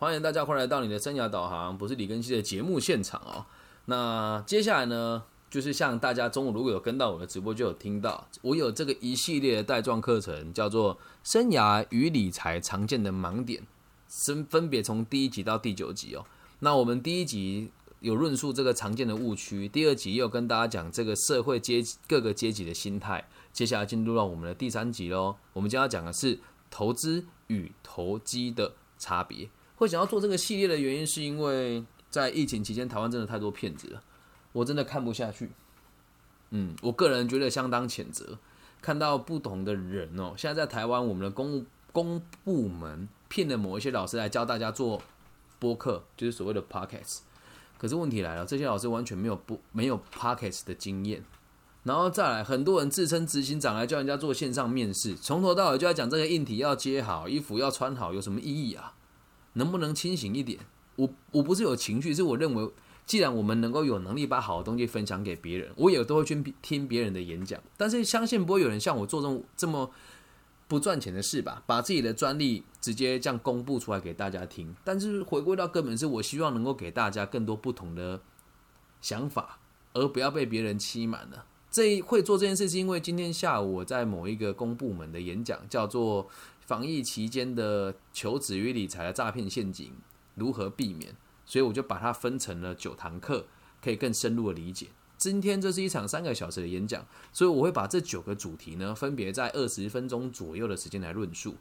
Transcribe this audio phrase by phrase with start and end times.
[0.00, 3.44] 欢迎大家快来到你的生涯导航，不是李根熙的节目现场哦。
[3.84, 13.60] 那接下来呢，就是像大家中午如果有跟到我的直播，就有听到我有这个一系列的带状课程，叫做《生涯与理财常见的盲点》，
[14.26, 16.24] 分分别从第一集到第九集哦。
[16.60, 17.70] 那我们第一集
[18.00, 23.28] 有论述这个常见的误区，第二集又跟大家讲这个社会阶级各个阶级的心态。
[23.52, 26.38] 接下来进入到我们的第三集喽，我们将要讲的是
[26.70, 29.50] 投资与投机的差别。
[29.80, 34.02] 会想要做这个系列的原因，是因为在疫情期间，台湾真的太多骗子了，
[34.52, 35.50] 我真的看不下去。
[36.50, 38.38] 嗯，我个人觉得相当谴责。
[38.82, 45.00] 看到不同的人哦，现在在台湾，我们的公公部门骗了某一些老师来教大家做
[45.58, 47.20] 播客，就是所谓的 pockets。
[47.78, 51.24] 可是问题来了，这些老师完全没有不没有 pockets 的经验。
[51.84, 58.92] 然后再来，很多人自称执行长来教人家做线上面试，从头到尾就在讲这个硬体要接好，衣服要穿好，有什么意义啊？
[59.54, 60.58] 能不能清醒一点？
[60.96, 62.70] 我我不是有情绪，是我认为，
[63.06, 67.58] 既然我们能够有能力把好的东西分享给别人，我也都会去听别人的演讲。
[67.76, 69.90] 但是相信不会有人像我做这种这么
[70.68, 71.62] 不赚钱的事吧？
[71.66, 74.74] 把自己的专利直接这样公布出来给大家听。
[74.84, 78.20] 但是回归到根本，是我希望能够给大家更多不同的
[79.00, 79.58] 想法，
[79.94, 81.46] 而不要被别人欺瞒了。
[81.70, 86.28] 这会做这件事，是因为今天下午我在某一个公部门的演讲，叫做。
[86.70, 89.92] 防疫期间的求职与理财的诈骗陷阱
[90.36, 91.16] 如何避免？
[91.44, 93.46] 所以我就把它分成了九堂课，
[93.82, 94.86] 可以更深入的理解。
[95.16, 101.56] 今天这是一场三个小时的演讲，所以我会把这九个主题呢，分别在二十分钟左右的时间来论述。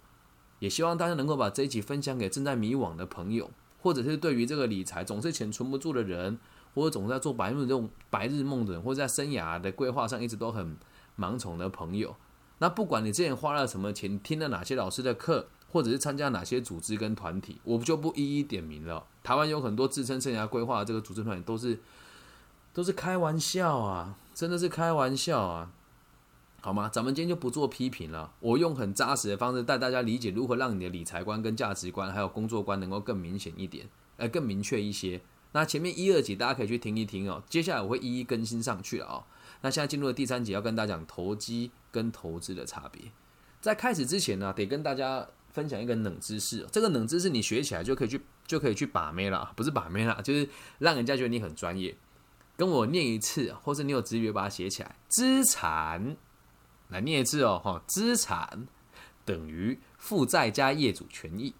[0.59, 3.49] 也希望大家能够把这一集分享给正在迷惘的朋友，
[3.79, 6.37] 或者是对于这个理财总是钱存不住的人，
[6.75, 10.77] 或者总是在做白日梦、白日梦的人，或者在生涯的规划上一直都很
[11.17, 12.15] 盲从的朋友。
[12.59, 19.05] 那不管你之前花了什么钱，听了哪些老师的课，或者是参加哪些组织跟团体，我就不一一点名了。
[19.23, 21.79] 台湾有很多自称生涯规划的这个组织团体，都是
[22.73, 25.71] 都是开玩笑啊，真的是开玩笑啊，
[26.61, 26.89] 好吗？
[26.91, 33.87] 咱们今天就不做批评了，我用很扎实的方式带大家理解如何让你的理财观、跟价值观，还有工作观能够更明显一点，
[34.17, 35.21] 呃，更明确一些。
[35.51, 39.25] 那前面一二集大家可以去听一听哦，接下来我会一一更新上去了啊。
[39.61, 43.11] 那现在进入了第三集，要跟大家讲投机跟投资的差别。
[43.61, 46.65] 在开始之前呢，得跟大家分享一个冷知识。
[46.71, 51.95] 这个冷知识你学起来就可以去就可以去把妹了，不是把妹啦，就是让人家觉得你很专业。
[52.55, 54.95] 跟我念一次，或是你有直觉把它写起来。
[55.07, 56.17] 资产，
[56.89, 58.67] 来念一次哦，哈，资产
[59.25, 61.53] 等于负债加业主权益。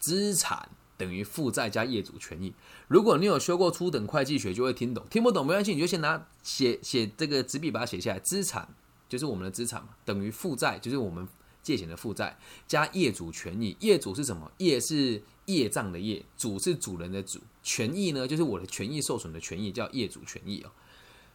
[0.00, 0.68] 资产。
[0.98, 2.52] 等于负债加业主权益。
[2.88, 5.06] 如果你有修过初等会计学，就会听懂。
[5.08, 8.18] 听不懂没关系，你就先拿写写这个纸笔把它写下来。
[8.18, 8.68] 资产
[9.08, 11.26] 就是我们的资产嘛，等于负债就是我们
[11.62, 13.76] 借钱的负债加业主权益。
[13.80, 14.50] 业主是什么？
[14.58, 17.40] 业是业障的业，主是主人的主。
[17.62, 20.70] 权益呢，就是我的权益受损的权益，叫业主权益哦。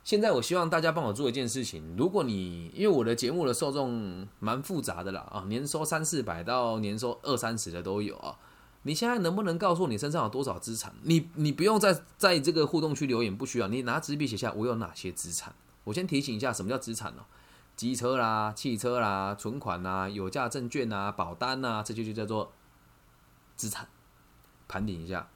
[0.04, 1.96] 现在我希望大家帮我做一件事情。
[1.98, 8.38] 如果你因为我的节目的受众蛮复杂的啦啊，年收三四百到年收二三十的都有啊。
[8.82, 10.94] 你现在能不能告诉我你身上有多少资产？
[11.04, 13.70] 你你不用在在这个互动区留言，不需要。
[13.70, 15.56] 你拿纸笔写下我有哪些资产。
[15.86, 17.24] 我先提醒一下，什么叫资产呢？
[17.76, 22.52] 机车啦、汽车啦、存款啦、有价证券啊、保单啊，这些就叫做
[23.56, 23.88] 资产。
[24.68, 25.28] 盘点一下，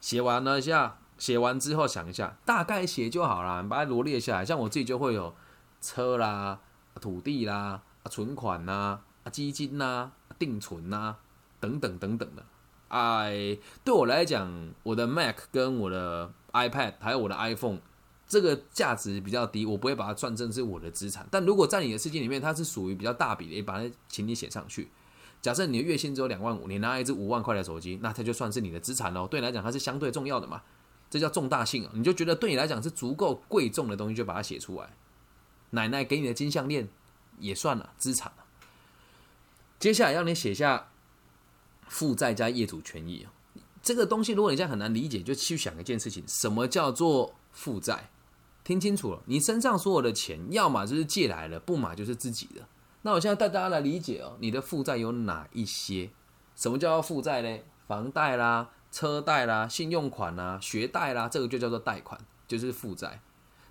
[0.00, 4.44] 写完了一下，写完之后想一下，大概写就好了，把它罗列下来。
[4.44, 5.34] 像我自己就会有
[5.80, 6.60] 车啦、
[7.00, 9.00] 土地啦、存款呐、
[9.32, 11.16] 基金呐、定存呐
[11.58, 12.44] 等等等等的。
[12.88, 17.80] 哎，对我来讲，我的 Mac 跟我的 iPad 还有我的 iPhone，
[18.28, 21.26] 这个价值比较低，我不会把它算成是我的资产。
[21.30, 24.88] 但如果在你的世界里面，它是属于比较大笔的，也把它请你写上去。
[25.40, 29.26] 假设你的月薪只有两万五，你拿一只五万块的手机，那它就算是你的资产喽。
[29.26, 30.62] 对你来讲，它是相对重要的嘛？
[31.10, 31.90] 这叫重大性啊！
[31.94, 34.90] 你就觉得对你来讲是足够贵重的东西，就把它写出来。
[35.70, 36.88] 奶奶给你的金项链
[37.38, 38.44] 也算了资产了。
[39.78, 40.88] 接下来要你写下。
[41.90, 43.26] 负债加业主权益
[43.82, 48.10] 这个东西如果你现在很难理解，就去想一件事情：什么叫做负债？
[48.68, 52.60] 听清楚了，你身上所有的钱，要么就是借来的，不嘛就是自己的。
[53.00, 56.10] 那我现在带大家来理解哦，你的负债有哪一些？
[56.54, 57.60] 什么叫做负债呢？
[57.86, 63.22] 房贷啦、车贷啦、信用款啦、学贷啦，这个就叫做贷款，就是负债。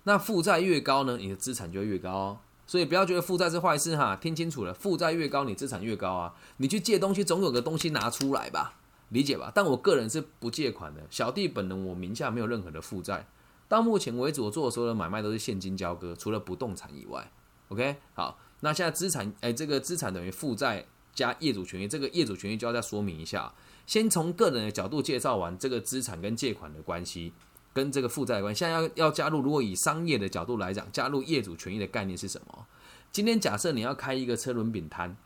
[0.02, 2.38] 那负债越高呢，你的资产就越高哦。
[2.66, 6.34] 所以不要觉得负债是坏事哈，听清楚了，负债越高，你资产越高啊。
[6.56, 8.74] 你去借东西，总有个东西拿出来吧，
[9.10, 9.52] 理解吧？
[9.54, 13.28] 但我个人是不借款的，小弟本人我名下没有任何的负债，
[13.68, 17.30] 到目前为止我做的所有的买卖都是现金交割，除了不动产以外。
[17.68, 23.52] OK，好，那现在资产，哎，这个资产等于负债加业主权益，这个业主权益就要再说明一下。
[23.86, 27.32] 先从个人的角度介绍完这个资产跟借款的关系，
[27.74, 28.58] 跟这个负债关系。
[28.60, 32.66] 现在要要加入，如果以商业的角度来讲，加入业主权益的概念是什么？
[33.12, 35.16] 今天假设你要开一个车轮饼摊，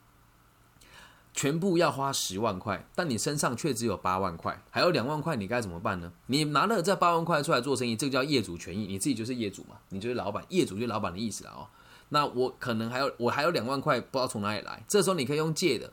[1.35, 6.13] 全部要花十万块，但你身上却只有八万块，还有两万块，你该怎么办呢？
[6.27, 11.69] 你拿了这八万块出来做生意，这个叫业主权益，你自己就是业主嘛，你就是老板，业主就是老板的意思了哦。
[12.11, 15.93] 那我可能还有我还有两万块，不知道从哪里来，这时候你可以用借的。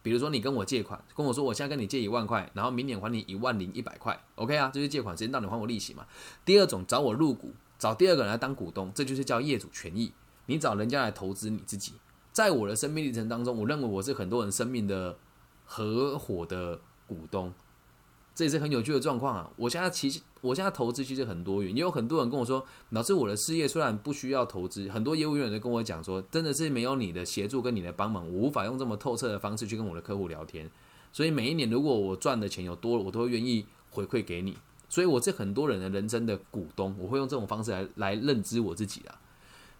[0.00, 4.70] 比如说，你跟我借款，跟我说我现在跟你借一万块，然后明年还你一万零一百块，OK 啊？
[4.72, 6.06] 这是借款时间到，你还我利息嘛？
[6.46, 10.12] 第二种找我入股，找第二个人来当股东，这就是叫业主权益。
[10.46, 11.92] 你找人家来投资你自己，
[12.38, 15.18] 在我的生命历程当中，我认为我是很多人生命的
[15.64, 17.52] 合伙的股东。
[18.32, 19.50] 这也是很有趣的状况啊！
[19.56, 30.70] 我现在其实，我现在投资其实很多元，也有很多人跟我说，老师，我的事业虽然不需要投资，很多业务员都跟我讲说，真的是没有你的协助跟你的帮忙，我无法用这么透彻的方式去跟我的客户聊天。
[31.12, 34.56] 所以每一年，如果我赚的钱有多了，我都会愿意回馈给你。
[34.88, 39.20] 所以我是很多人的人生的股东，我会用这种方式来来认知我自己啊。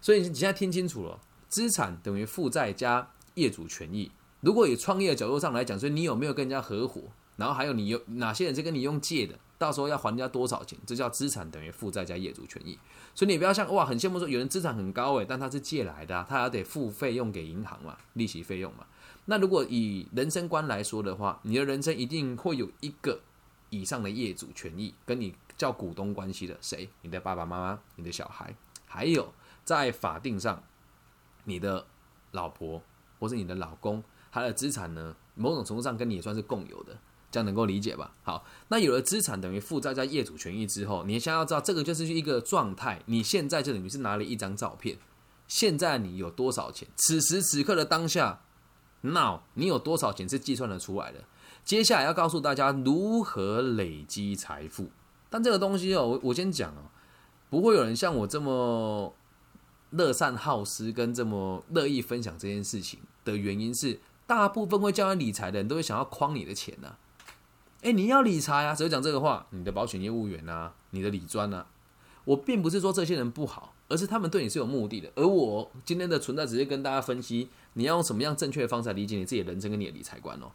[0.01, 1.19] 所以你现在听清楚了，
[1.49, 4.09] 资产等于负债加业主权益。
[4.39, 7.01] 如果以创业的角度上来讲，所以你有没有跟人家合伙？
[7.35, 9.37] 然后还有你有哪些人是跟你用借的？
[9.57, 10.77] 到时候要还人家多少钱？
[10.85, 12.77] 这叫资产等于负债加业主权益。
[13.13, 18.85] 所以你不要像哇，很羡慕说有人资产很高诶，但他是借来的，他还得付费用给银行嘛，利息费用嘛。
[19.25, 23.19] 那如果以人生观来说的话，你的人生一定会有一个
[23.69, 26.89] 以上的业主权益，跟你叫股东关系的谁？
[27.01, 28.53] 你的爸爸妈妈、你的小孩，
[28.85, 30.63] 还有在法定上，
[31.49, 31.85] 你的
[32.31, 32.81] 老婆
[33.19, 36.95] 或是你的老公，他的资产呢，某种程度上跟你也算是共有的。
[37.31, 38.11] 这样能够理解吧？
[38.23, 43.03] 好，那有了资产等于负债加业主权益之后，你先要知道这个就是一个状态。
[43.05, 44.97] 你现在就等于是拿了一张照片，
[45.47, 46.87] 现在你有多少钱？
[46.95, 48.41] 此时此刻的当下
[49.01, 51.19] ，now 你有多少钱是计算得出来的？
[51.63, 54.89] 接下来要告诉大家如何累积财富。
[55.29, 56.89] 但这个东西哦，我我先讲哦，
[57.51, 59.13] 不会有人像我这么
[59.91, 66.95] 乐善好施跟这么乐意分享这件事情的原因是，大部分会教你理财的人都会想要框你的钱呢。
[67.81, 68.75] 哎，你要理财啊？
[68.75, 71.65] 只会讲这个话，你的保险业务员啊，你的理专啊，
[72.25, 75.09] 我并不是说这些人不好，而是他们对你是有目的的。
[75.15, 80.51] 而我今天的存在，只是跟大家分析，你要用什么样正确的方式来理解你自己的人生跟你的理财观哦。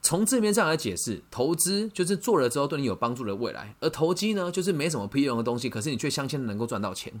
[0.00, 7.20] 从字面上来解释，投资就是做了之后对你有帮助的未来，而投机呢，就是没什么屁用的东西，可是你却相信能够赚到钱。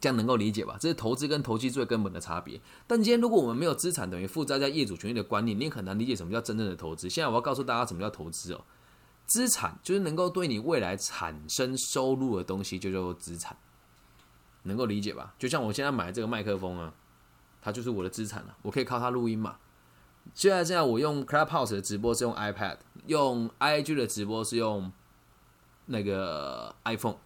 [0.00, 0.76] 这样能够理解吧？
[0.78, 2.60] 这是投资跟投机最根本的差别。
[2.86, 7.10] 但今天如果我们没有资产等于负债加业主权益的观念，你也很难理解什么叫真正的投资。
[7.10, 8.64] 现在我要告诉大家什么叫投资哦。
[9.26, 13.56] 资产就是能够对你未来产生收入的东西，就叫做资产。
[14.62, 15.34] 能够理解吧？
[15.38, 16.92] 就像我现在买这个麦克风啊，
[17.60, 18.56] 它就是我的资产了。
[18.62, 19.56] 我可以靠它录音嘛。
[20.34, 24.92] 现在这样，我用 Clubhouse 的直播是用 iPad，用 IG 的直播是用
[25.86, 27.16] 那个 iPhone。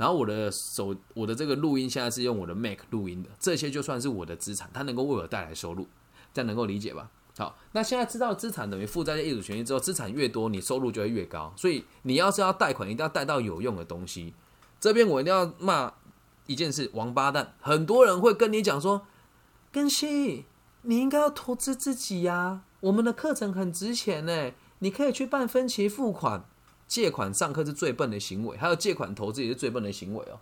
[0.00, 5.86] 然后我的手，我的这个录音现在是用我的 Mac 录音的，这些就算是我的资产，它能够为我带来收入，
[6.32, 7.10] 这样能够理解吧？
[7.36, 11.52] 好，那现在知道资产等于负债加业主权益之后，资产越多，你收入就会越高。
[11.54, 14.32] 所以你要是要贷款，一定要贷到有用的东西。
[14.80, 15.92] 这边我一定要骂
[16.46, 19.02] 一件事，王八蛋，很多人会跟你讲说，
[19.70, 20.46] 根熙，
[20.80, 26.46] 你应该要投资自己呀，我们的课程很值钱呢，你可以去办分期付款。
[26.90, 30.40] 借款上课是最笨的行为，还有借款投资也是最笨的行为哦。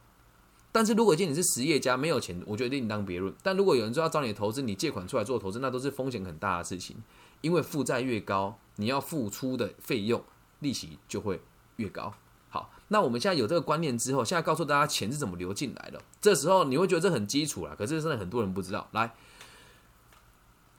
[0.72, 3.32] 但是如果今天你是实业家，没有钱，我觉得另当别论。
[3.42, 6.96] 但如果有人说要找你投资，你借款出来做投资，那都是风险很大的事情，
[7.42, 10.24] 因为负债越高，你要付出的费用
[10.60, 11.38] 利息就会
[11.76, 12.14] 越高。
[12.48, 16.00] 好，那我们现在有这个观念之后，现在告诉大家钱是怎么流进来的。
[16.18, 18.88] 这时候你会觉得这很基础了，可是真的很多人不知道。
[18.92, 19.14] 来，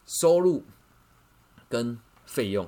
[0.07, 0.63] 收入
[1.69, 2.67] 跟费用。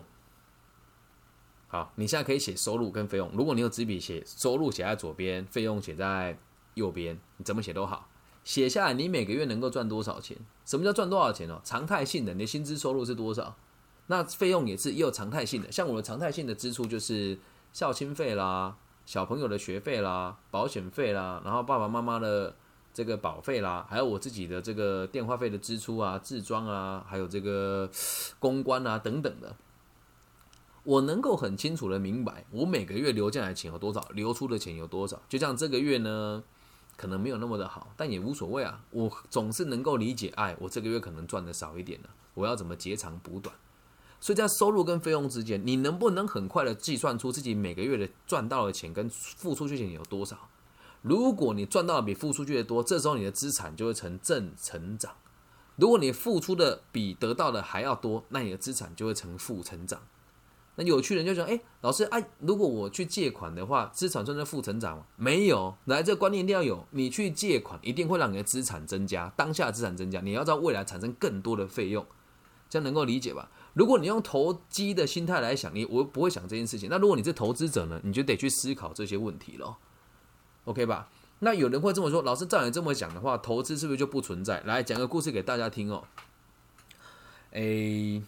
[1.72, 3.32] 好，你现在可以写收入跟费用。
[3.34, 6.38] 如果你有纸笔写收入写在左边，费用写在
[6.74, 8.10] 右边，你怎么写都好。
[8.44, 10.36] 写下来，你每个月能够赚多少钱？
[10.66, 11.62] 什么叫赚多少钱哦？
[11.64, 13.56] 常态性的，你的薪资收入是多少？
[14.08, 15.72] 那费用也是也有常态性的。
[15.72, 17.40] 像我的常态性的支出就是
[17.72, 18.76] 校庆费啦、
[19.06, 22.54] 小朋友的学费啦、保险费啦，然后爸爸妈妈的
[22.94, 27.90] 这个保费啦，还有我自己的这个电话费的支出啊、自装啊，还有这个
[28.40, 29.56] 公关啊等等的。
[30.84, 35.22] 我能够很清楚的明白，我每个月流进来的钱有多少，流出的钱有多少。
[35.30, 36.44] 就像这个月呢，
[36.98, 38.84] 可能没有那么的好，但也无所谓啊。
[38.90, 43.56] 我总是能够理解，哎，我这个月可能赚的少一点了，我要怎么截长补短？
[44.20, 50.50] 所以在收入跟费用之间，你能不能很快的计算出自己每个月的赚到的钱跟付出去钱有多少？
[51.02, 55.14] 如果你赚到的比付出去的多，这时候你的资产就会呈正成长；
[55.76, 60.02] 如果你付出的比得到的还要多，那你的资产就会呈负成长。
[60.82, 65.06] 那有趣人就讲，哎，老师，哎，如果我去借款的话，资产算在负成长吗？
[65.16, 66.84] 没有，来，这个观念一定要有。
[66.90, 72.04] 你去借款，一定会让你的资产增加，当下资产增加，你要在未来产生更多的费用，
[72.68, 73.52] 这样能够理解吧？
[73.74, 76.90] 如果你用投机的心态来想，你我不会想这件事情。
[76.90, 79.78] 那如果你是投资者呢，你就得去思考这些问题了
[80.66, 81.10] ，OK 吧？
[81.40, 84.62] 那有人会这么说，老师照你这么讲的话，投资是不是就不存在？
[84.62, 86.04] 来讲个故事给大家听哦。
[87.52, 88.24] 诶。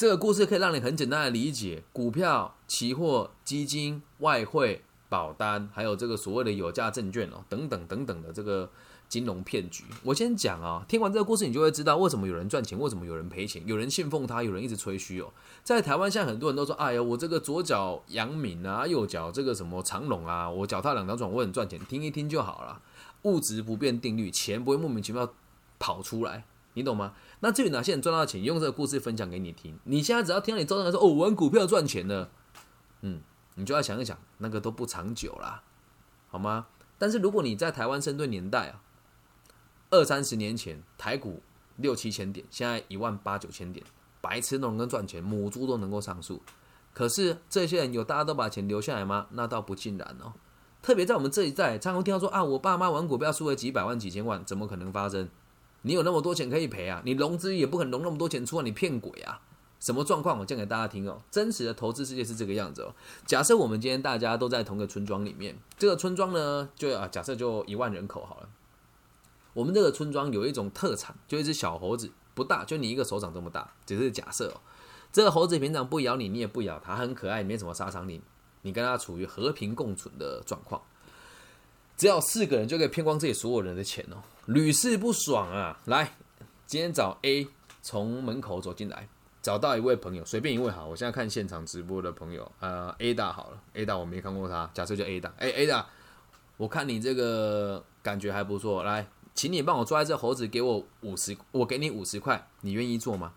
[0.00, 8.70] 这个故事可以让你很简单的理解股票、期货、基金、外汇、保单，还有这个所谓的有价证券哦，等等等等的这个
[9.10, 9.84] 金融骗局。
[10.02, 15.30] 我先讲啊，听完这个故事，你就会知道为什么有人赚钱，为什么有人赔钱，有人信奉他，有人一直吹嘘哦。
[15.62, 22.80] 在台湾，现在很多人都说：“哎呀，我这个左脚阳明啊，右脚这个什么长龙啊，我脚踏两条船，我很赚钱。”听一听就好了。
[23.24, 25.30] 物质不变定律，钱不会莫名其妙
[25.78, 26.44] 跑出来。
[26.74, 27.14] 你懂吗？
[27.40, 29.78] 那至于哪些人赚到钱，用这个故事分享给你听。
[29.84, 32.30] 你现在只要听到你周人说哦，玩股票赚钱了，
[33.02, 33.20] 嗯，
[33.56, 35.62] 你就要想一想，那个都不长久啦，
[36.28, 36.66] 好吗？
[36.98, 38.82] 但是如果你在台湾生对年代啊，
[39.90, 41.42] 二三十年前台股
[41.76, 43.84] 六七千点，现在一万八九千点，
[44.20, 46.42] 白痴都能赚钱，母猪都能够上树。
[46.92, 49.28] 可是这些人有大家都把钱留下来吗？
[49.30, 50.34] 那倒不尽然哦。
[50.82, 55.28] 特别在我们这一代，常常听到说啊，我爸妈玩股票输了几百万、几千万，怎么可能发生？
[55.82, 57.02] 你有那么多钱可以赔啊？
[57.04, 59.40] 你融资也不可能融那么多钱出来，你骗鬼啊？
[59.78, 60.38] 什么状况？
[60.38, 61.22] 我讲给大家听哦。
[61.30, 62.94] 真实的投资世界是这个样子哦。
[63.24, 68.48] 假设我们今天大家都在同个村庄里面，这个村庄呢，就啊，假设就一万人口好了。
[69.54, 74.60] 我们这个村庄有一种特产，就一只小猴子，不大，就你一个手掌这么大，只是假设哦。
[75.10, 78.20] 这个猴子平常不咬你，你也不咬它，很可爱，没什么杀伤力，
[78.62, 80.82] 你跟它处于和平共存的状况。
[82.00, 84.16] 只要四个人就可以骗光这里所有人的钱哦，
[84.46, 85.78] 屡试不爽啊！
[85.84, 86.14] 来，
[86.66, 87.46] 今天找 A
[87.82, 89.06] 从门口走进来，
[89.42, 90.86] 找到一位朋友，随便一位好。
[90.86, 95.86] 我现在看现场直播的朋友，呃，A 大好了，A 大我没看过他，假设叫 A 大，哎，A 大，
[96.56, 103.34] 我看你这个感觉还不错，来，请你帮我抓这猴子，给我五十，我给你五十块，你愿意做吗？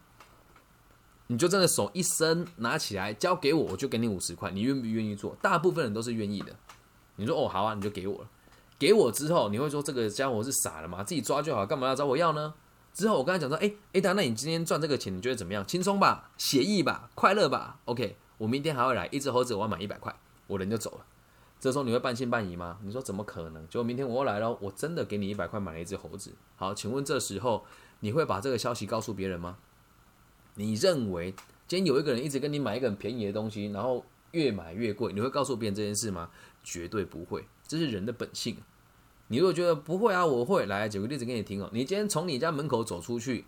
[1.28, 5.36] 你就真的手一伸拿起来交给我，我就给你五十块，你愿不愿意做？
[5.42, 6.56] 大部分人都是愿意的。
[7.18, 8.30] 你说哦，好啊，你就给我了。
[8.78, 11.04] 给我之后，你会说这个家伙是傻了吗？
[11.04, 12.54] 自己抓就好，干嘛要找我要呢？
[12.94, 15.66] 之后我跟他讲说，哎哎达，那你今天赚这个钱，你觉得怎么样？
[15.66, 20.16] 轻松吧，写意吧，快乐吧？OK，我明天还会来一只猴子，我要买一百块，
[20.48, 21.06] 我人就走了。
[21.60, 22.78] 这时候你会半信半疑吗？
[22.84, 23.68] 你说怎么可能？
[23.68, 26.34] 结果明天我又来了，我真的给你一百块买了一只猴子。
[26.56, 27.66] 好，请问这时候
[28.02, 29.58] 你会把这个消息告诉别人吗？
[30.56, 31.34] 你认为
[31.68, 36.30] 今天有一个人一直跟你买一个很便宜的东西，然后越买越贵，你会告诉别人这件事吗？
[36.64, 38.58] 绝对不会，这是人的本性。
[39.28, 41.70] 你如果觉得不会啊，我会来举个例子给你听哦。
[41.72, 43.46] 你今天从你家门口走出去，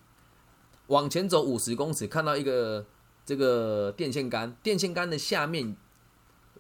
[0.87, 2.85] 往前走五十公尺，看到一个
[3.25, 5.75] 这个电线杆，电线杆的下面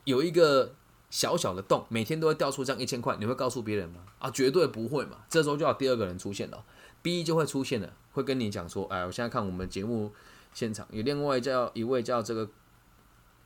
[0.03, 0.75] 有一个
[1.09, 4.01] 小小的洞，每天都会掉出这样一千块，你会告诉别人吗？
[4.19, 5.19] 啊，绝对不会嘛。
[5.29, 6.63] 这时候就要第二个人出现了
[7.01, 10.11] ，B 就会出现了，会跟你讲说，哎，我现在看我们节目
[10.53, 12.47] 现场有另外叫一位叫这个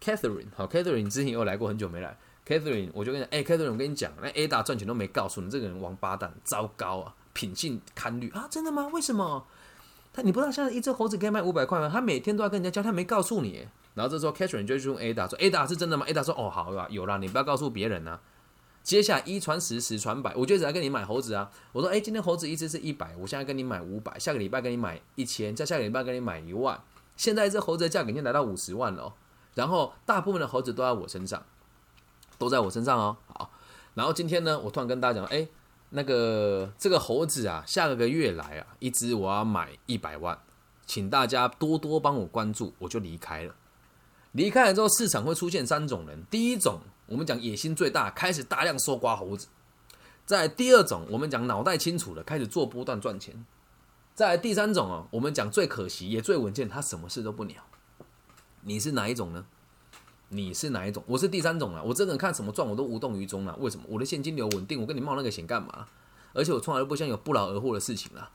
[0.02, 2.18] Catherine，好，Catherine 之前有来过，很久没来。
[2.50, 8.88] Catherine，我就跟你讲，哎，Catherine，我跟你讲，那 Ada 赚钱都没告诉你，这个人王八蛋，糟糕啊，品性堪虑啊，真的吗？
[8.88, 9.46] 为什么？
[10.12, 11.88] 他你不知道现在一只猴子可以卖五百块吗？
[11.88, 13.68] 他每天都要跟人家交，他没告诉你。
[13.94, 18.20] 然后这时候 Catherine 就去问 Ada 说：“Ada 是真的吗？”Ada 说：“哦，好啦，有啦，你不要告诉别人啊。”
[18.82, 21.52] 接下来一传十，十传百，我就只要跟你买猴子啊。
[21.72, 26.82] 我说：“哎，今天猴子一只是一百，我现在跟你买五百，下个礼拜跟你买一千，再下个礼拜跟你买一万。
[27.16, 29.14] 现在一只猴子的价格已经来到五十万了，哦
[29.54, 31.44] 然后大部分的猴子都在我身上。”
[32.40, 33.52] 都在我身上哦，好，
[33.94, 35.48] 然后今天呢，我突然跟大家讲，哎，
[35.90, 40.40] 那个这个猴子啊，下个月来啊，一只我要买一百万，
[40.88, 43.54] 请大家多多帮我关注，我就离开了。
[44.32, 49.48] 离开了之后，市场会出现三种人，第一种我们讲野心最大，开始大量收刮猴子；
[50.26, 53.34] 在第二种，我们讲脑袋清楚的，开始做波段赚钱；
[54.16, 57.62] 在第三种哦，我们讲最可惜也最稳健，他什么事都不鸟。
[58.62, 59.46] 你是哪一种呢？
[60.30, 61.04] 你是哪一种？
[61.08, 61.82] 我是第三种啊！
[61.84, 63.56] 我这个人看什么赚我都无动于衷啊！
[63.60, 63.84] 为什么？
[63.88, 65.88] 我的现金流稳定，我跟你冒那个险干嘛？
[66.34, 68.30] 而且我从来都不想有不劳而获的事情啊！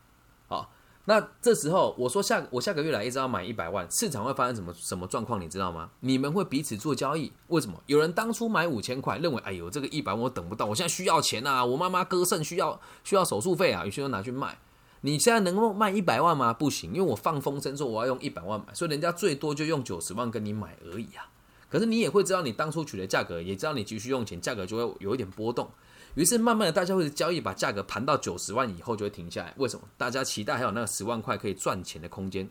[0.49, 0.73] 好，
[1.05, 5.41] 那这时候我说下我下个月来一直要买一百万，市场会发生什么什么状况？
[5.41, 5.91] 你知道吗？
[6.01, 7.31] 你们会彼此做交易？
[7.47, 7.81] 为什么？
[7.87, 11.65] 有人当初买五千块，认为哎呦这个一百万我等不到，我现在需要钱啊！
[11.65, 14.59] 我妈妈割肾需要需要手术费啊，于是就拿去卖。
[15.03, 16.53] 你现在能够卖一百万吗？
[16.53, 21.31] 不行，因为我放风声说我要用一百万买，所以人家最多就用九十万跟你买而已啊！
[21.75, 25.69] 可是你也会知道，你当初取的价格，也知道你急需用钱，价格就会有一点波动。
[26.15, 29.53] 于是慢慢的，大家会交易，把价格盘到九十万以后就会停下来。
[29.57, 29.85] 为什么？
[29.99, 32.49] 大家期待还有那个十万块可以赚钱的空间。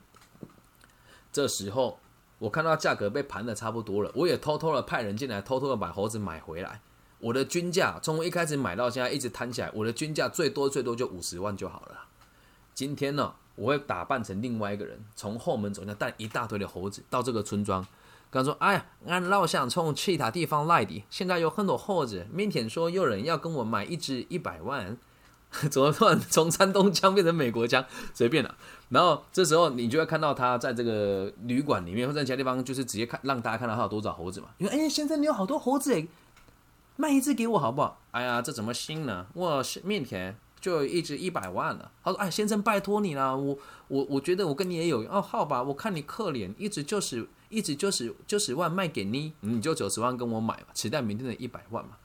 [1.31, 1.97] 这时候，
[2.37, 6.81] 我看到价格被盘的差不多了，我也偷偷的派人进来，偷偷的把猴子买回来。
[7.19, 11.97] 我的均价从一开始买到现在一直摊起来，我的均价最多最多就五十万就好了。
[12.73, 17.87] 今天呢，我会打扮成另外一个人，从后门走进来，带一大堆的猴子到这个村庄，
[18.33, 24.97] 跟他说：“哎呀，俺老想从其他地方来的，现在有很多猴子，明天说有人要跟我买一只一百万。”
[25.69, 27.85] 怎么突然从山东腔变成美国腔？
[28.11, 28.55] 随便了。
[28.89, 34.47] 然后这时候你就会看到他在这个旅馆里面，或者其他地方，就是直接看让大家看到他有多少猴子嘛。
[34.57, 36.07] 因为哎，先生你有好多猴子哎。
[36.95, 37.99] 卖一只给我好不好？
[38.11, 39.25] 哎呀，这怎么行呢？
[39.33, 41.91] 我面前就一直一百万了。
[42.01, 43.57] 他说：“哎，先生，拜托你了，我
[43.89, 51.97] 我我觉得我跟你也有哦，好吧，我看你可怜，一直就是一直就是九十万卖给你，你就九十万跟我买吧，期待明天的一百万嘛。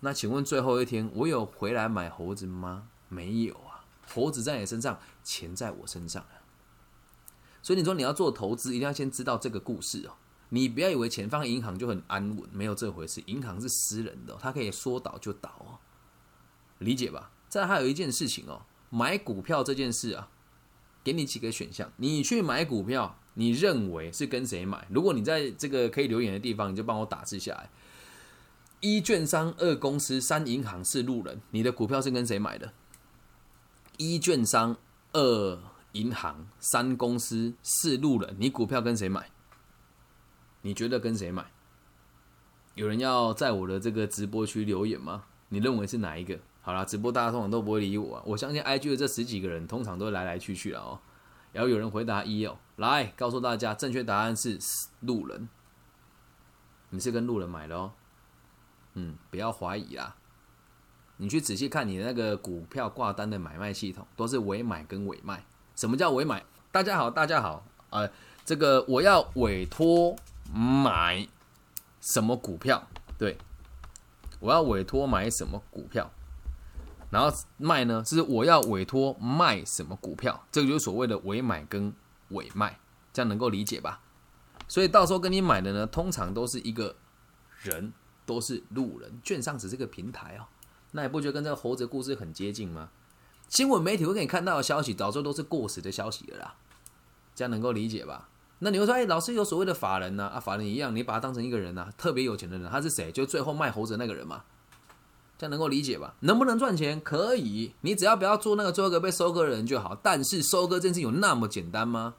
[0.00, 2.88] 那请问最后一天我有回来买猴子吗？
[3.08, 6.44] 没有啊，猴子在你身上，钱在我身上啊。
[7.62, 10.12] 所以你说你要做投资，一定要先知道这个故事哦。”
[10.50, 13.20] 你不要以为钱放银行就很安稳，没有这回事。
[13.26, 15.80] 银行是私人的，它可以说倒就倒哦，
[16.78, 17.30] 理解吧？
[17.54, 20.28] 再还有一件事情哦，买股票这件事啊，
[21.04, 24.84] 给你几个选项，你去买股票，你认为是跟谁买？
[24.90, 27.70] 如果你在这个可以留言的地方，你就帮我打字下来。
[28.80, 32.72] 一券商，二公司，三银行，四路人，你的股票是跟谁买的？
[33.98, 34.76] 一券商，
[35.12, 35.58] 二
[35.92, 39.30] 银行，三公司，四路人，你股票跟谁买？
[40.62, 41.46] 你觉得跟谁买？
[42.74, 45.26] 有人要在我的这个直播区留言吗？
[45.50, 46.40] 你认为是哪一个？
[46.64, 50.98] 好了，直播大家通常都不会理我，我相信 IG 的这十几个人通常都来来去去了哦。
[51.52, 54.58] 然后有人回答一哦，来告诉大家，正确答案是
[55.00, 55.48] 路人。
[56.88, 57.92] 你是跟路人买的哦，
[58.94, 60.16] 嗯，不要怀疑啦。
[61.18, 65.44] 你去仔细看你的那个股票挂单的买卖系统，都是伪买跟伪卖。
[65.76, 66.42] 什么叫伪买？
[66.72, 68.10] 大家好，大家好，呃，
[68.44, 70.16] 这个我要委托。
[70.52, 71.26] 买
[72.02, 72.86] 什么股票？
[73.18, 73.38] 对，
[74.40, 76.12] 我要委托买什么股票，
[77.14, 78.02] 然后卖呢？
[78.04, 80.44] 是我要委托卖什么股票？
[80.50, 81.94] 这个就是所谓的委买跟
[82.30, 82.80] 委卖，
[83.12, 84.00] 这样能够理解吧？
[84.66, 86.96] 所以到时候跟你买的呢，通常都是一个
[87.62, 87.92] 人，
[88.26, 89.20] 都是路人。
[89.22, 90.46] 券商只是个平台哦，
[90.90, 92.88] 那你不觉得跟这个猴子故事很接近吗？
[93.48, 96.56] 新闻媒体会给你看到的消息，早就都是过时的消息了啦，
[97.36, 98.28] 这样能够理解吧？
[98.58, 100.26] 那你会说，哎，老师有所谓的法人呢？
[100.26, 103.12] 啊，法人一样，你把他当成一个人呐，特别有钱的人，他是谁？
[103.12, 104.42] 就最后卖猴子那个人嘛，
[105.36, 106.14] 这样能够理解吧？
[106.20, 107.00] 能不能赚钱？
[107.00, 109.98] 可以，你只要不要做那个最后一个被收割的人就好。
[110.02, 112.14] 但是收割这件事有那么简单吗？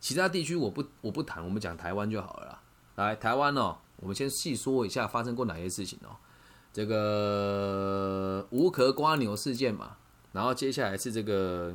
[0.00, 2.60] 其他地区我不我不谈，我们讲台湾就好了。
[2.96, 6.16] 来，台湾哦，我们先细说一下发生过哪些事情哦。
[6.72, 9.96] 这个无壳瓜牛事件嘛，
[10.32, 11.74] 然后接下来是这个。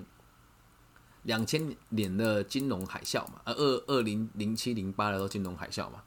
[1.24, 6.02] 两千年的金融海啸嘛，呃，二二零零七零八的都金融海啸嘛，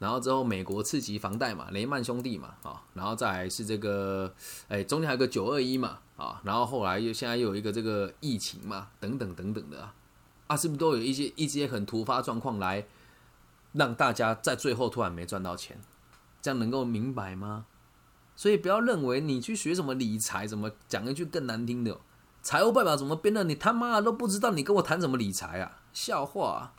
[0.00, 4.34] 然后之后美国刺激房贷嘛，雷曼兄弟嘛，啊，然后再来是这个，
[4.66, 9.94] 哎，中间还有个九二一嘛，啊，然后后来又现在又有一个这个疫情嘛，等等等等的啊，
[10.46, 12.86] 啊，是不是都有一些一些很突发状况来
[13.74, 15.78] 让大家在最后突然没赚到钱，
[16.40, 17.66] 这样能够明白吗？
[18.34, 22.00] 所以不要认为你去学什么理财，怎么讲一句更难听的。
[22.40, 23.44] 财务报表怎么编的？
[23.44, 25.82] 你他妈都不知道，你跟我谈什么理财啊？
[25.92, 26.72] 笑话！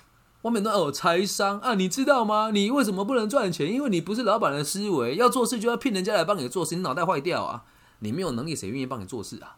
[0.44, 2.50] 外面都有财商啊，你知道吗？
[2.52, 3.72] 你为什么不能赚钱？
[3.72, 7.64] 因为你不是老板的思维，要做事就要聘人家来帮你做事，你脑袋坏掉啊！
[8.00, 9.58] 你没有能力，谁愿意帮你做事啊？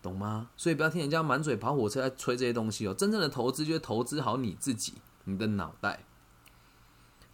[0.00, 0.50] 懂吗？
[0.56, 2.94] 所以不要听人家满嘴跑火车在吹这些东西哦。
[2.94, 6.04] 真正的投资就是投资好你自己，你的脑袋。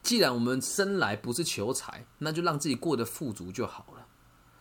[0.03, 4.07] 既然我们生来不是求财，那就让自己过得富足就好了。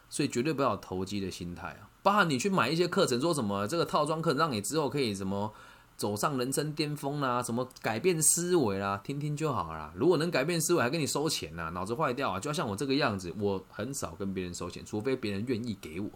[0.09, 1.89] 所以绝对不要有投机的心态啊！
[2.01, 5.53] 包含你去买一些课程，说什么这个套装课让你之后可以什么
[5.97, 9.91] 走上人生巅峰啦，什么改变思维啦，听听就好啦。
[9.95, 12.39] 如果能改变思维，还跟你收钱呐，脑子坏掉啊！
[12.39, 16.09] 就要像我这个样子，我很少跟别人收钱，除非别人愿意给我。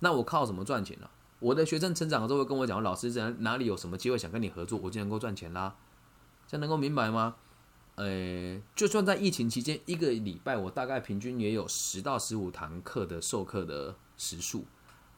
[0.00, 1.08] 那我靠什么赚钱呢？
[1.38, 5.76] 我的学生成长的时候会跟我讲，老师在哪里有什么机会想跟你合作，我就能够赚钱啦。
[6.48, 7.36] 这样能够明白吗？
[7.94, 14.64] 呃，就算在疫情期间，一个礼拜我大概平均也有十到十五堂课的授课的时数。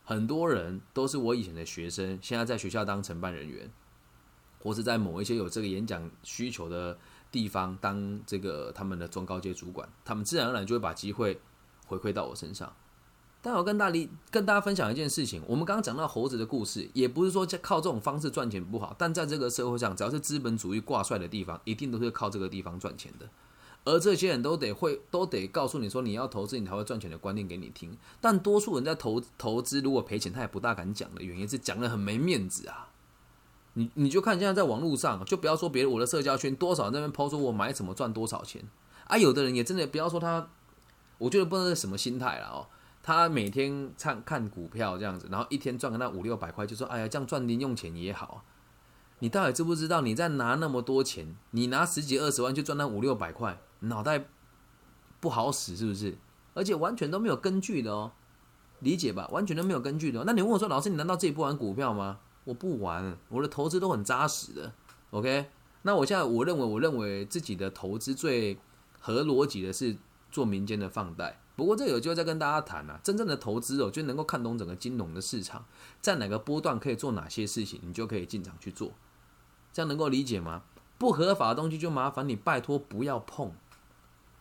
[0.04, 3.70] 很多人都是我以前的学生，现在在学校当承办人员，
[4.64, 6.96] 或是在某一些有这个演讲需求的
[7.30, 11.38] 地方当这个他们的中高阶主管，他们自然而然就会把机会
[11.86, 12.74] 回馈到我身上。
[13.42, 23.28] 但我跟大力跟大家分享一件事情，我们刚刚讲到猴子的故事，也不是说靠这种方式赚钱不好，但在这个社会上，只要是资本主义挂帅的地方，一定都是靠这个地方赚钱的。
[23.84, 27.94] 而这些人都得会，都得告诉你说你要投资，你才会赚钱的观念给你听。
[28.18, 32.88] 但多数人在投投资，如果赔钱，他也不大敢讲的原因是讲的很没面子啊。
[33.74, 38.62] 你你就看现在在网络上，就不要说别的，我的社交圈多少那边抛出我买什么赚多少钱
[39.06, 40.48] 啊，有的人也真的不要说他，
[41.18, 42.66] 我觉得不知道是什么心态了哦。
[43.02, 48.42] 他每天看看股票这样子，然后一天赚个那五六百块，就说哎呀，这样赚零用钱也好。
[49.18, 54.26] 你到底知不知道你在拿那么多钱，你拿十几二十万就赚那五六百块，脑袋
[55.20, 56.16] 不好使是不是？
[56.54, 58.12] 而且完全都没有根据的哦，
[58.80, 59.28] 理解吧？
[59.32, 60.24] 完全都没有根据的。
[60.24, 62.18] 那你问我说，老师，你难道自己不玩股票吗？
[62.44, 64.72] 我不玩，我的投资都很扎实的。
[65.10, 65.46] OK，
[65.82, 68.58] 那我现在我认为，我认为自己的投资最
[69.00, 69.96] 合逻辑的是
[70.30, 71.40] 做民间的放贷。
[71.56, 73.00] 不过这有机会再跟大家谈啊。
[73.02, 75.64] 真正的投资哦，就能够看懂整个金融的市场，
[76.00, 78.92] 在哪个波段可以做哪些事情，你就可以进场去做。
[79.72, 80.62] 这样能够理解吗？
[80.98, 83.52] 不合法的东西就麻烦你拜托不要碰。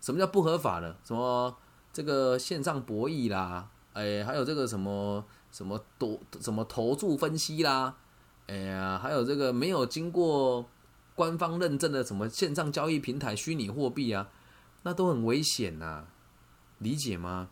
[0.01, 0.97] 什么叫不合法的？
[1.03, 1.55] 什么
[1.93, 5.23] 这个线上博弈啦，哎，还有这个什么？
[5.53, 7.95] 什么多什么投注分析啦，
[8.47, 10.65] 哎呀，还有这个没有经过
[11.13, 14.29] 官方认证的什么线上交易平台虚拟货币啊，
[14.81, 16.05] 那都很危险呐，
[16.79, 17.49] 理解吗？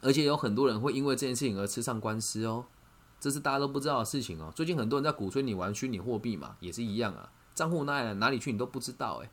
[0.00, 2.66] 而且有很多人会因为这件事情而吃上官司哦，
[3.20, 4.52] 这是大家都不知道的事情哦。
[4.56, 9.30] 最近很多人在鼓吹你玩虚拟货币嘛，也是一样啊，账户那哪里去你都不知道哎。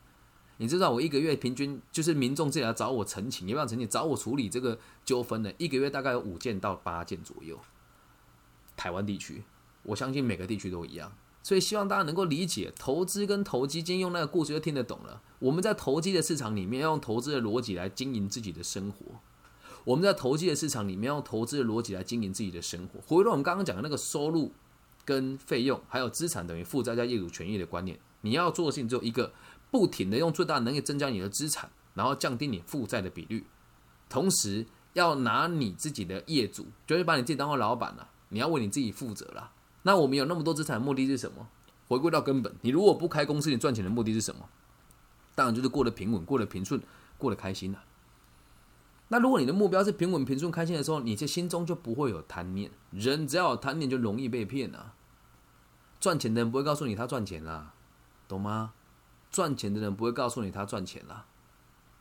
[0.58, 3.88] 你知道我一个月平均就是民众自己来找我澄清，要不要澄清？
[3.88, 7.58] 找我处理这个纠纷的，一个月大概有五件到八件左右。
[8.80, 9.44] 台湾地区，
[9.82, 11.12] 我相信每个地区都一样，
[11.42, 13.82] 所以希望大家能够理解投资跟投机。
[13.82, 15.20] 今天用那个故事就听得懂了。
[15.38, 19.16] 我们在投机的市场里面，要用投资的逻辑来经营自己的生活；
[19.84, 22.98] 我们在投机的市场里面，用投资的逻辑来经营自己的生活。
[23.06, 24.50] 回到我们刚刚讲的那个收入
[25.04, 29.34] 跟费用，还有资产等于负债加业主权益的观念，你要做的事情只有一个：
[29.70, 33.44] 不停的用最大能力增加你的资产，然后降低你负债的比率，
[34.08, 34.64] 同时
[34.94, 38.08] 要拿你自己的业主，就是把你自己当做老板了。
[38.30, 39.52] 你要为你自己负责啦。
[39.82, 41.46] 那我们有那么多资产，目的是什么？
[41.86, 44.48] 回归到根本，你如果不开公司，你赚钱的目的是什么？
[45.34, 46.82] 当然就是过得平稳、过得平顺、
[47.18, 47.84] 过得开心了。
[49.08, 52.70] 那如果你的目标是平稳、平顺、开心的时候，你这心中就不会有贪念。
[52.90, 54.94] 人只要有贪念，就容易被骗啊。
[55.98, 57.74] 赚钱的人不会告诉你他赚钱啦，
[58.28, 58.72] 懂吗？
[59.30, 61.26] 赚钱的人不会告诉你他赚钱啦，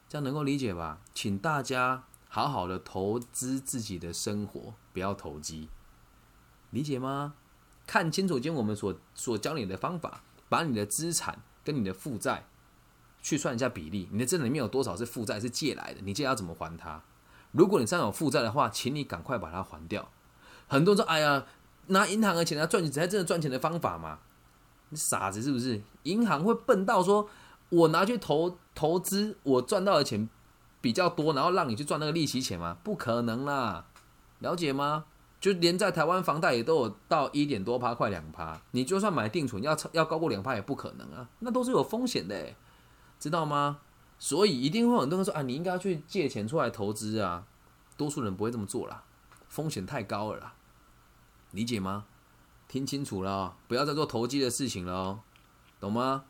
[0.08, 1.00] 这样能够理解吧？
[1.14, 5.70] 请大家好好的投资自己的生活，不要投机。
[6.72, 7.34] 理解吗？
[7.88, 12.46] 看清楚今天我们所所教你的方法，把你的资产跟你的负债
[13.22, 14.08] 去算一下比例。
[14.12, 16.02] 你的资产里面有多少是负债是借来的？
[16.02, 17.02] 你借要怎么还它？
[17.52, 20.10] 如果你身上有负债的话，请你赶快把它还掉。
[20.68, 21.46] 很多人说：“哎呀，
[21.88, 24.20] 拿银行的钱来赚钱才真的赚钱的方法嘛？”
[24.90, 25.82] 你傻子是不是？
[26.04, 27.28] 银行会笨到说
[27.70, 30.30] ：“我拿去投投资，我赚到的钱
[30.80, 32.78] 比较多，然后让你去赚那个利息钱吗？
[32.84, 33.88] 不可能啦！
[34.38, 35.06] 了解吗？”
[35.40, 38.62] 就连在台湾房贷也都有到一点多趴，快两趴。
[38.72, 42.54] 你就算买定存，要超要高过两趴也不可能啊，那都是有风险的，
[43.20, 43.80] 知道吗？
[44.18, 47.46] 所以一定会很多人说啊，你应该去借钱出来投资啊。
[47.96, 49.04] 多数人不会这么做啦，
[49.50, 50.54] 风险太高了啦，
[51.52, 52.06] 理解吗？
[52.68, 55.20] 听清楚了，不要再做投机的事情了哦，
[55.80, 56.26] 懂吗？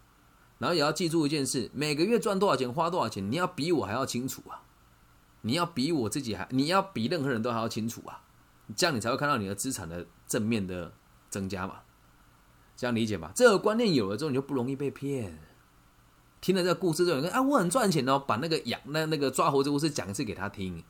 [0.58, 4.62] 然后也要记住一件事：每个月赚多少钱，花多少钱，你要比我还要清楚啊！
[5.42, 8.22] 你要比我自己还，你要比任何人都还要清楚啊！
[8.76, 10.92] 这样你才会看到你的资产的正面的
[11.30, 11.76] 增加嘛？
[12.76, 13.32] 这样理解吧？
[13.36, 15.38] 这个观念有了之后，你就不容易被骗。
[16.40, 20.82] 听了这个故事之后，你说啊，我很赚钱哦，把那个养那那个抓猴子故事讲一次给他听。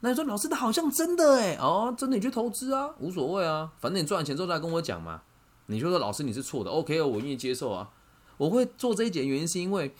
[0.00, 5.22] 那你说老师，他好像真的哎，哦，真的你去投资啊，无所谓啊，反正你赚了钱之后再跟我讲嘛。
[5.66, 7.88] 你就说老师你是错的，OK，我愿意接受啊。
[8.36, 9.94] 我会做这一节原因是因为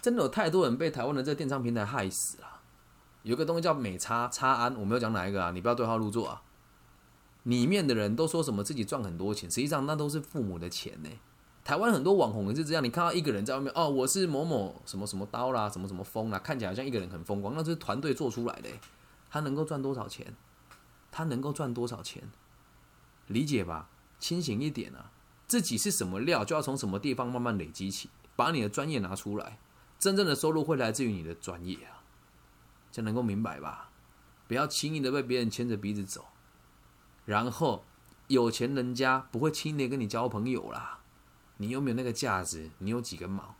[0.00, 2.51] 真的有太多人被台湾的这个电商平台害死了。
[3.22, 6.42] 有个东西叫美差差安，我没有讲哪一个啊，你不要对号入座啊。
[7.44, 11.10] 里面的人都说什么自己赚很多钱，实际上那都是父母的钱呢。
[11.64, 18.68] 台湾很多网红也是这样，你看到一个人在外面哦，我是某某什么什么刀啦，什么什么风啦，看起来好像一个人很风光，那是团队做出来的。
[19.30, 20.34] 他能够赚多少钱？
[21.10, 22.22] 他能够赚多少钱？
[23.28, 25.12] 理解吧，清醒一点啊。
[25.46, 29.58] 自己是什么料，就要从什么地方慢慢累积起，把你的专业拿出来，
[29.98, 31.78] 真正的收入会来自于你的专业。
[32.92, 33.90] 这能够明白吧？
[34.46, 36.26] 不要轻易的被别人牵着鼻子走，
[37.24, 37.84] 然后
[38.28, 41.00] 有钱人家不会轻易的跟你交朋友啦。
[41.56, 42.70] 你有没有那个价值？
[42.78, 43.54] 你有几根毛？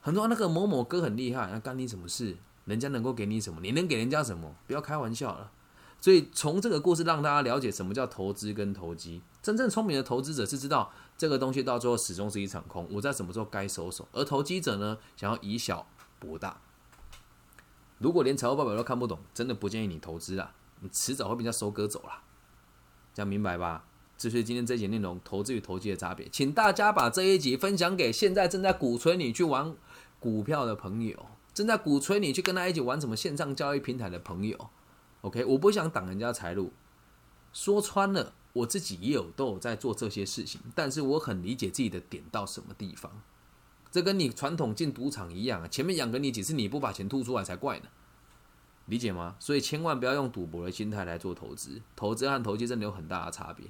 [0.00, 2.36] 很多那个某某哥很厉害，那干你什么事？
[2.66, 3.60] 人家能够给你什么？
[3.60, 4.54] 你能给人家什么？
[4.66, 5.50] 不要开玩笑了。
[6.00, 9.20] 所以从这个故事让大家了解什么叫投资跟投机。
[9.42, 14.06] 真正聪明的投资者是知道这个东西到最后始终是一场空，我在什么时候该收手。
[14.12, 15.86] 而投机者呢，想要以小
[16.18, 16.60] 博大。
[18.00, 20.54] 如果连财务报表都看不懂，真的不建议你投资啊！
[20.80, 22.22] 你迟早会被人家收割走了，
[23.12, 23.84] 这样明白吧？
[24.16, 26.26] 这是今天这一节内容，投资与投机的差别。
[26.30, 29.76] 请大家把这一集分享给现在正在鼓吹你去玩
[30.18, 34.70] 股票的朋友，正在鼓吹你去跟他一起玩什么线上交易平台的朋友。
[35.20, 36.72] OK，我不想挡人家财路。
[37.52, 43.20] 说穿了，我自己也有都有在做这些事情，但是我很理解自己的点到什么地方。
[43.90, 47.86] 这跟你传统进赌场一样，前面养个你几次，你不把钱吐出来才怪呢。
[48.86, 49.36] 理解吗？
[49.38, 53.66] 所以千万不要用赌博的心态来做投资，投资和投机真的有很大的差别。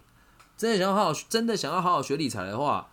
[0.56, 2.88] 真的想要好好，真的想要好好学理财的话，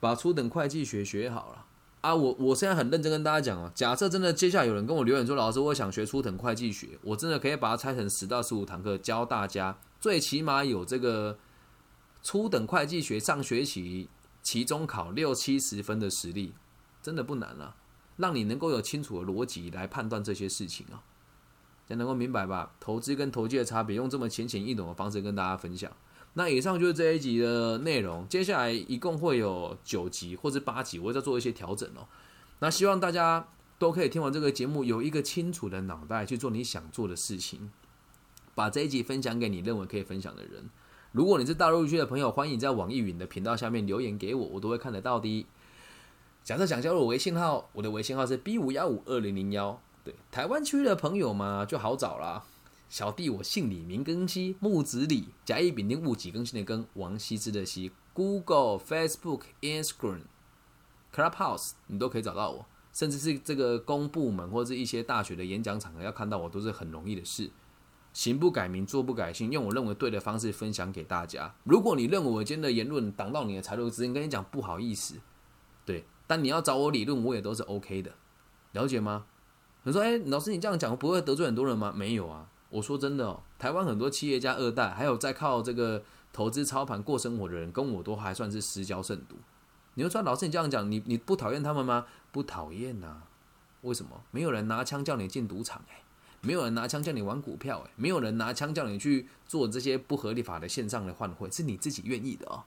[0.00, 1.64] 把初等会计学学好了
[2.00, 2.14] 啊！
[2.14, 11.38] 我我现在很认真跟大家讲哦，假设真的接下来有人跟我留言说，老师我想学初等会计学，我真的可以把它拆成十到十五堂课教大家，最起码有这个
[12.22, 14.08] 初等会计学上学期
[14.42, 16.54] 期中考六七十分的实力，
[17.02, 17.76] 真的不难了，
[18.16, 21.02] 让你能够有清楚的逻辑来判断这些事情啊，
[21.86, 22.72] 才能够明白吧？
[22.80, 25.90] 投资跟投机的差别，用这么浅显易懂的方式跟大家分享。
[26.34, 32.06] 那以上就是这一集的内容，接下来一共会有九集或者八集，我会再做一些调整哦。
[32.60, 33.48] 那希望大家
[33.78, 37.70] 都可以听完这个节目，有一个清楚的脑袋去做你想做的事情，
[38.54, 40.70] 把这一集分享给你认为可以分享的人。
[41.12, 45.46] 如果你是大陆区的朋友，欢迎在网易云的频道下面留言给我，我都会看得到的。
[46.44, 49.80] 假设想加入我微信号，我的微信号是 B 五幺五二零零幺。
[50.04, 52.44] 对，台湾区的朋友嘛，就好找啦。
[52.90, 57.90] 小弟我姓李，名更新，木子李，甲乙丙丁戊己庚辛的庚，王羲之的羲。
[58.12, 60.20] Google、Facebook、Instagram、
[61.14, 62.66] Clubhouse，你都可以找到我。
[62.92, 67.50] 甚至是这个公部门或者是一些大学的演讲场合，要看到我都是很容易的事。
[68.12, 71.54] 行不改名，坐不改姓，用我认为对的方式分享给大家。
[71.64, 75.16] 如果你认为我今天的言论挡到你的财路，只能跟你讲不好意思。
[75.84, 78.12] 对，但你要找我理论，我也都是 OK 的。
[78.72, 79.26] 了解吗？
[79.84, 81.92] 你说，哎，老师你这样讲不会得罪很多人吗？
[81.94, 82.50] 没有啊。
[82.70, 89.36] 我说真的哦，台湾很多企业家二代，还有在靠这个投资操盘过生活的人，跟我都还算是私交甚笃。
[89.94, 92.04] 你就说老师，你这样讲，你你不讨厌他们吗？
[92.30, 93.22] 不讨厌呐。
[93.80, 94.22] 为什么？
[94.30, 96.02] 没有人拿枪叫你进赌场哎，
[96.40, 102.62] 没有人拿枪叫你玩股票哎，没有人拿枪叫你去做这些不合理法的线上的换汇，是你自己愿意的哦。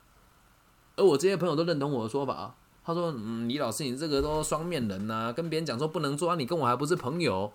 [0.98, 2.56] 而我这些朋友都认同我的说法。
[2.84, 7.54] 他说：“嗯，李老师，你这个都双面人呐，跟别人讲说不能做啊，你跟我还不是朋友。”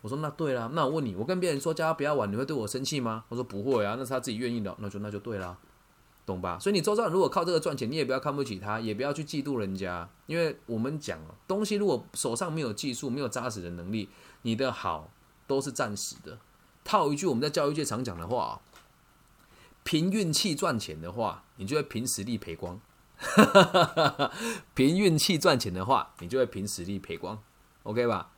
[0.00, 3.22] 我说那对了，那我问你，我跟别人说叫他不要玩，你会对我生气吗？
[3.28, 5.56] 我说不会啊，那是他自己愿意的，那就那就对了，
[6.24, 6.58] 懂吧？
[6.58, 14.08] 所以你周遭如果靠这个赚钱，你也不要看不起他，也不要去嫉妒人家，因为我们讲东西，如果手上没有技术，没有扎实的能力，
[14.40, 15.10] 你的好
[15.52, 16.38] 都是暂时的。
[16.84, 18.60] 套一句我们在教育界常讲的话，
[19.84, 22.78] 凭运气赚钱的话，你就会凭实力赔光；
[24.74, 27.38] 凭运气赚钱的话，你就会凭实力赔光。
[27.82, 28.30] OK 吧？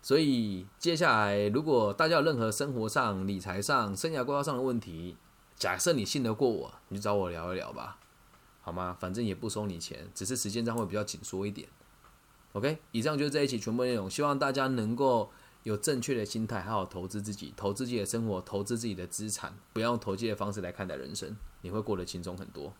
[0.00, 5.16] 所以接下来，如果大家有任何生活上、理财上、生涯规划上的问题，
[5.56, 7.98] 假设你信得过我，你就找我聊一聊吧，
[8.60, 8.96] 好吗？
[9.00, 11.68] 反正也不收你钱，只是时间上会比较紧缩一点。
[12.52, 15.32] OK，以上就是这一期全部内容，希望大家能够
[15.64, 22.72] 有正确的心态，好好投资自己，投资自己的生活，投资自己的资产，不要用投机的方式来看待人生，你会过得轻松很多。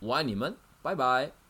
[0.00, 1.41] 我爱你们，拜拜。